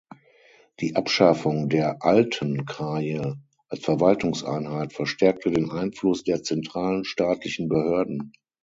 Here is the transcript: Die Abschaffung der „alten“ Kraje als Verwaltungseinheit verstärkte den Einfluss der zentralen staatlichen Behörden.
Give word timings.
Die 0.79 0.95
Abschaffung 0.95 1.69
der 1.69 2.03
„alten“ 2.03 2.65
Kraje 2.65 3.35
als 3.69 3.81
Verwaltungseinheit 3.85 4.93
verstärkte 4.93 5.51
den 5.51 5.69
Einfluss 5.69 6.23
der 6.23 6.41
zentralen 6.41 7.03
staatlichen 7.05 7.69
Behörden. 7.69 8.31